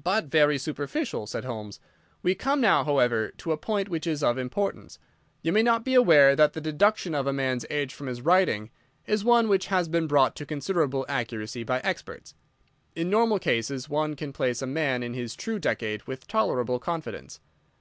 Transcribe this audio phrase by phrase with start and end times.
[0.00, 1.80] "But very superficial," said Holmes.
[2.22, 5.00] "We come now, however, to a point which is of importance.
[5.42, 8.70] You may not be aware that the deduction of a man's age from his writing
[9.06, 12.32] is one which has been brought to considerable accuracy by experts.
[12.94, 17.40] In normal cases one can place a man in his true decade with tolerable confidence.